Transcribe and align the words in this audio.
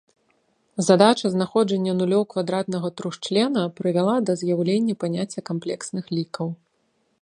Задача 0.87 1.29
знаходжання 1.33 1.93
нулёў 1.99 2.23
квадратнага 2.33 2.87
трохчлена 3.03 3.69
прывяла 3.79 4.15
да 4.31 4.41
з'яўлення 4.43 4.93
паняцця 5.05 5.49
камплексных 5.53 6.05
лікаў. 6.19 6.47